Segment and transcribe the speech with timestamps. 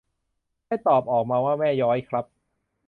[0.65, 2.25] ให้ตอบออกมาว่าแม่ย้อยครับ